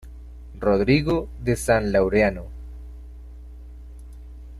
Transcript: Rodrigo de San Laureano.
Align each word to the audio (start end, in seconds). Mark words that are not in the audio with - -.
Rodrigo 0.59 1.29
de 1.41 1.55
San 1.55 1.91
Laureano. 1.91 2.47